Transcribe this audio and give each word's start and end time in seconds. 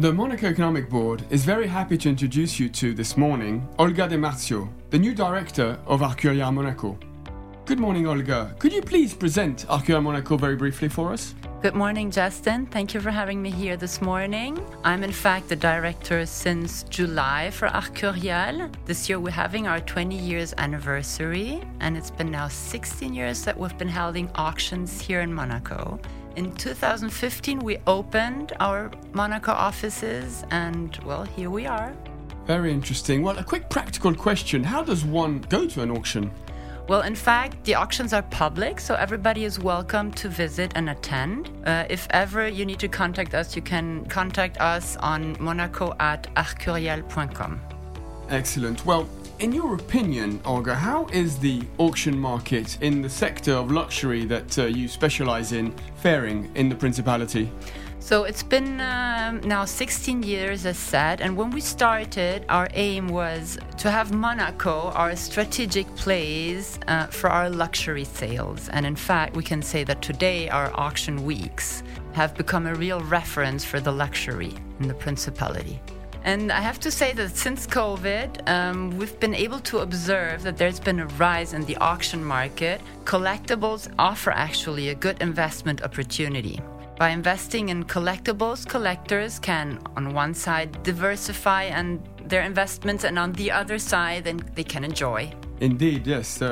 The 0.00 0.14
Monaco 0.14 0.46
Economic 0.46 0.88
Board 0.88 1.24
is 1.28 1.44
very 1.44 1.66
happy 1.66 1.98
to 1.98 2.08
introduce 2.08 2.58
you 2.58 2.70
to 2.70 2.94
this 2.94 3.18
morning 3.18 3.68
Olga 3.78 4.08
De 4.08 4.16
Marzio, 4.16 4.66
the 4.88 4.98
new 4.98 5.14
director 5.14 5.78
of 5.84 6.00
Artcurial 6.00 6.54
Monaco. 6.54 6.98
Good 7.66 7.78
morning, 7.78 8.06
Olga. 8.06 8.56
Could 8.58 8.72
you 8.72 8.80
please 8.80 9.12
present 9.12 9.66
Artcurial 9.68 10.02
Monaco 10.02 10.38
very 10.38 10.56
briefly 10.56 10.88
for 10.88 11.12
us? 11.12 11.34
Good 11.60 11.74
morning, 11.74 12.10
Justin. 12.10 12.64
Thank 12.64 12.94
you 12.94 13.00
for 13.02 13.10
having 13.10 13.42
me 13.42 13.50
here 13.50 13.76
this 13.76 14.00
morning. 14.00 14.58
I'm, 14.84 15.04
in 15.04 15.12
fact, 15.12 15.50
the 15.50 15.56
director 15.56 16.24
since 16.24 16.84
July 16.84 17.50
for 17.50 17.68
Artcurial. 17.68 18.74
This 18.86 19.06
year, 19.06 19.20
we're 19.20 19.32
having 19.32 19.66
our 19.66 19.80
20 19.80 20.16
years 20.16 20.54
anniversary, 20.56 21.60
and 21.80 21.94
it's 21.94 22.10
been 22.10 22.30
now 22.30 22.48
16 22.48 23.12
years 23.12 23.44
that 23.44 23.58
we've 23.58 23.76
been 23.76 23.86
holding 23.86 24.30
auctions 24.34 24.98
here 24.98 25.20
in 25.20 25.30
Monaco. 25.30 26.00
In 26.40 26.52
2015, 26.52 27.58
we 27.58 27.76
opened 27.86 28.54
our 28.60 28.90
Monaco 29.12 29.52
offices, 29.52 30.42
and 30.50 30.98
well, 31.04 31.22
here 31.22 31.50
we 31.50 31.66
are. 31.66 31.94
Very 32.46 32.72
interesting. 32.72 33.22
Well, 33.22 33.36
a 33.36 33.44
quick 33.44 33.68
practical 33.68 34.14
question 34.14 34.64
How 34.64 34.82
does 34.82 35.04
one 35.04 35.40
go 35.50 35.66
to 35.66 35.82
an 35.82 35.90
auction? 35.90 36.30
Well, 36.88 37.02
in 37.02 37.14
fact, 37.14 37.62
the 37.64 37.74
auctions 37.74 38.14
are 38.14 38.22
public, 38.22 38.80
so 38.80 38.94
everybody 38.94 39.44
is 39.44 39.58
welcome 39.58 40.10
to 40.12 40.30
visit 40.30 40.72
and 40.76 40.88
attend. 40.88 41.50
Uh, 41.66 41.84
if 41.90 42.08
ever 42.08 42.48
you 42.48 42.64
need 42.64 42.78
to 42.78 42.88
contact 42.88 43.34
us, 43.34 43.54
you 43.54 43.60
can 43.60 44.06
contact 44.06 44.58
us 44.62 44.96
on 44.96 45.36
monaco 45.40 45.94
at 46.00 46.34
artcurial.com. 46.36 47.60
Excellent. 48.30 48.86
Well, 48.86 49.06
in 49.40 49.52
your 49.52 49.74
opinion, 49.74 50.38
Olga, 50.44 50.74
how 50.74 51.06
is 51.06 51.38
the 51.38 51.62
auction 51.78 52.18
market 52.18 52.76
in 52.82 53.00
the 53.00 53.08
sector 53.08 53.54
of 53.54 53.70
luxury 53.70 54.26
that 54.26 54.58
uh, 54.58 54.66
you 54.66 54.86
specialize 54.86 55.52
in 55.52 55.74
faring 55.96 56.50
in 56.54 56.68
the 56.68 56.74
Principality? 56.74 57.50
So 58.00 58.24
it's 58.24 58.42
been 58.42 58.80
um, 58.80 59.40
now 59.40 59.64
16 59.64 60.22
years, 60.22 60.66
as 60.66 60.78
said, 60.78 61.20
and 61.22 61.36
when 61.36 61.50
we 61.50 61.60
started, 61.60 62.44
our 62.48 62.68
aim 62.74 63.08
was 63.08 63.58
to 63.78 63.90
have 63.90 64.12
Monaco 64.12 64.90
our 64.90 65.16
strategic 65.16 65.86
place 65.96 66.78
uh, 66.86 67.06
for 67.06 67.30
our 67.30 67.48
luxury 67.48 68.04
sales. 68.04 68.68
And 68.70 68.84
in 68.84 68.96
fact, 68.96 69.36
we 69.36 69.42
can 69.42 69.62
say 69.62 69.84
that 69.84 70.02
today 70.02 70.50
our 70.50 70.70
auction 70.74 71.24
weeks 71.24 71.82
have 72.12 72.34
become 72.34 72.66
a 72.66 72.74
real 72.74 73.00
reference 73.02 73.64
for 73.64 73.80
the 73.80 73.92
luxury 73.92 74.54
in 74.80 74.88
the 74.88 74.94
Principality. 74.94 75.80
And 76.22 76.52
I 76.52 76.60
have 76.60 76.78
to 76.80 76.90
say 76.90 77.12
that 77.14 77.36
since 77.36 77.66
COVID, 77.66 78.48
um, 78.48 78.96
we've 78.98 79.18
been 79.20 79.34
able 79.34 79.58
to 79.60 79.78
observe 79.78 80.42
that 80.42 80.58
there's 80.58 80.78
been 80.78 81.00
a 81.00 81.06
rise 81.06 81.54
in 81.54 81.64
the 81.64 81.76
auction 81.78 82.22
market. 82.22 82.80
Collectibles 83.04 83.92
offer 83.98 84.30
actually 84.30 84.90
a 84.90 84.94
good 84.94 85.20
investment 85.22 85.82
opportunity. 85.82 86.60
By 86.98 87.08
investing 87.08 87.70
in 87.70 87.84
collectibles, 87.84 88.68
collectors 88.68 89.38
can, 89.38 89.78
on 89.96 90.12
one 90.12 90.34
side, 90.34 90.82
diversify 90.82 91.64
and 91.64 92.06
their 92.22 92.42
investments, 92.42 93.04
and 93.04 93.18
on 93.18 93.32
the 93.32 93.50
other 93.50 93.78
side, 93.78 94.24
then 94.24 94.42
they 94.54 94.64
can 94.64 94.84
enjoy. 94.84 95.32
Indeed, 95.60 96.06
yes. 96.06 96.42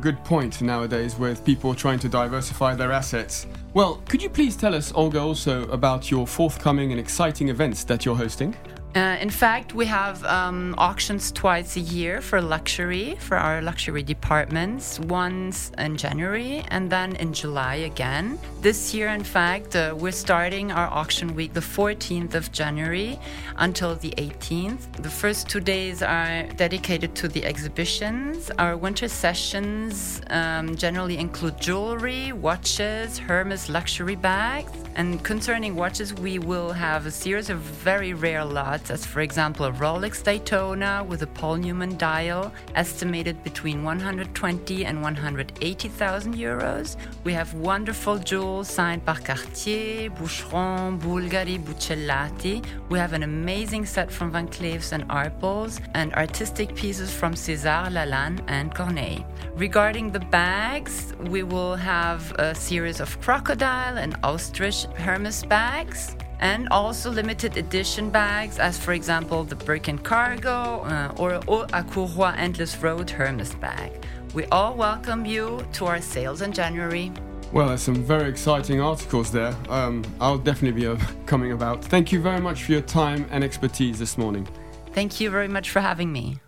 Good 0.00 0.24
point 0.24 0.62
nowadays 0.62 1.16
with 1.18 1.44
people 1.44 1.74
trying 1.74 1.98
to 1.98 2.08
diversify 2.08 2.76
their 2.76 2.92
assets. 2.92 3.48
Well, 3.74 3.96
could 4.08 4.22
you 4.22 4.30
please 4.30 4.56
tell 4.56 4.74
us, 4.74 4.92
Olga, 4.94 5.18
also 5.18 5.68
about 5.70 6.10
your 6.10 6.26
forthcoming 6.26 6.92
and 6.92 7.00
exciting 7.00 7.48
events 7.48 7.82
that 7.84 8.04
you're 8.04 8.16
hosting? 8.16 8.54
Uh, 8.96 9.16
in 9.20 9.30
fact, 9.30 9.72
we 9.72 9.86
have 9.86 10.24
um, 10.24 10.74
auctions 10.76 11.30
twice 11.30 11.76
a 11.76 11.80
year 11.80 12.20
for 12.20 12.42
luxury, 12.42 13.14
for 13.20 13.36
our 13.36 13.62
luxury 13.62 14.02
departments, 14.02 14.98
once 14.98 15.70
in 15.78 15.96
January 15.96 16.64
and 16.68 16.90
then 16.90 17.14
in 17.16 17.32
July 17.32 17.76
again. 17.76 18.36
This 18.62 18.92
year, 18.92 19.08
in 19.08 19.22
fact, 19.22 19.76
uh, 19.76 19.94
we're 19.96 20.10
starting 20.10 20.72
our 20.72 20.88
auction 20.88 21.36
week 21.36 21.52
the 21.52 21.60
14th 21.60 22.34
of 22.34 22.50
January 22.50 23.16
until 23.58 23.94
the 23.94 24.10
18th. 24.18 24.92
The 25.00 25.08
first 25.08 25.48
two 25.48 25.60
days 25.60 26.02
are 26.02 26.42
dedicated 26.56 27.14
to 27.14 27.28
the 27.28 27.44
exhibitions. 27.44 28.50
Our 28.58 28.76
winter 28.76 29.06
sessions 29.06 30.20
um, 30.30 30.74
generally 30.74 31.16
include 31.16 31.60
jewelry, 31.60 32.32
watches, 32.32 33.18
Hermes 33.18 33.68
luxury 33.68 34.16
bags. 34.16 34.72
And 34.96 35.22
concerning 35.22 35.76
watches, 35.76 36.12
we 36.12 36.40
will 36.40 36.72
have 36.72 37.06
a 37.06 37.10
series 37.10 37.48
of 37.48 37.58
very 37.58 38.12
rare 38.12 38.44
lots 38.44 38.79
as 38.88 39.04
for 39.04 39.20
example 39.20 39.66
a 39.66 39.72
Rolex 39.72 40.22
Daytona 40.22 41.04
with 41.06 41.22
a 41.22 41.26
Paul 41.26 41.56
Newman 41.56 41.96
dial, 41.98 42.52
estimated 42.74 43.42
between 43.42 43.84
120 43.84 44.84
and 44.86 45.02
180,000 45.02 46.34
euros. 46.34 46.96
We 47.24 47.32
have 47.32 47.52
wonderful 47.54 48.18
jewels 48.18 48.68
signed 48.68 49.04
by 49.04 49.16
Cartier, 49.16 50.08
Boucheron, 50.10 51.00
Bulgari, 51.00 51.58
Buccellati. 51.58 52.64
We 52.88 52.98
have 52.98 53.12
an 53.12 53.24
amazing 53.24 53.84
set 53.86 54.10
from 54.10 54.30
Van 54.30 54.48
Cleefs 54.48 54.92
and 54.92 55.04
Arpels, 55.08 55.80
and 55.94 56.14
artistic 56.14 56.74
pieces 56.74 57.12
from 57.12 57.34
César, 57.34 57.90
Lalanne, 57.90 58.40
and 58.46 58.74
Corneille. 58.74 59.24
Regarding 59.56 60.12
the 60.12 60.20
bags, 60.20 61.12
we 61.26 61.42
will 61.42 61.74
have 61.74 62.32
a 62.38 62.54
series 62.54 63.00
of 63.00 63.20
crocodile 63.20 63.98
and 63.98 64.16
ostrich 64.22 64.84
Hermes 64.96 65.44
bags 65.44 66.16
and 66.40 66.68
also 66.70 67.10
limited 67.10 67.56
edition 67.56 68.10
bags, 68.10 68.58
as 68.58 68.78
for 68.78 68.92
example 68.92 69.44
the 69.44 69.56
Birkin 69.56 69.98
Cargo 69.98 70.82
uh, 70.84 71.14
or 71.16 71.40
Haut 71.46 71.70
à 71.72 71.88
Courroies 71.88 72.34
Endless 72.36 72.76
Road 72.82 73.08
Hermes 73.08 73.54
bag. 73.54 73.92
We 74.34 74.44
all 74.46 74.74
welcome 74.74 75.24
you 75.24 75.64
to 75.74 75.86
our 75.86 76.00
sales 76.00 76.42
in 76.42 76.52
January. 76.52 77.12
Well, 77.52 77.68
there's 77.68 77.82
some 77.82 77.96
very 78.04 78.28
exciting 78.28 78.80
articles 78.80 79.32
there. 79.32 79.56
Um, 79.68 80.04
I'll 80.20 80.38
definitely 80.38 80.80
be 80.80 80.86
uh, 80.86 80.96
coming 81.26 81.52
about. 81.52 81.84
Thank 81.84 82.12
you 82.12 82.20
very 82.20 82.40
much 82.40 82.64
for 82.64 82.72
your 82.72 82.82
time 82.82 83.26
and 83.30 83.42
expertise 83.42 83.98
this 83.98 84.16
morning. 84.16 84.46
Thank 84.92 85.20
you 85.20 85.30
very 85.30 85.48
much 85.48 85.70
for 85.70 85.80
having 85.80 86.12
me. 86.12 86.38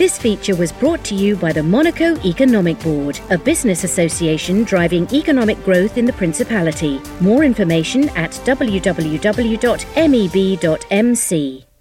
This 0.00 0.16
feature 0.16 0.56
was 0.56 0.72
brought 0.72 1.04
to 1.04 1.14
you 1.14 1.36
by 1.36 1.52
the 1.52 1.62
Monaco 1.62 2.18
Economic 2.24 2.80
Board, 2.80 3.20
a 3.28 3.36
business 3.36 3.84
association 3.84 4.64
driving 4.64 5.06
economic 5.12 5.62
growth 5.62 5.98
in 5.98 6.06
the 6.06 6.12
Principality. 6.14 6.98
More 7.20 7.44
information 7.44 8.08
at 8.16 8.30
www.meb.mc. 8.30 8.86